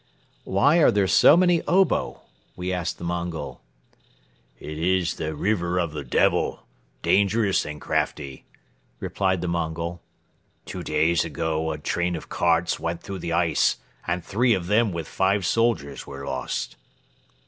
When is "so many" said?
1.05-1.61